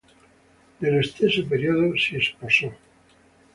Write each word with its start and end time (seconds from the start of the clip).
Nello 0.79 1.03
stesso 1.03 1.45
periodo 1.45 1.95
si 1.95 2.19
sposò. 2.19 2.71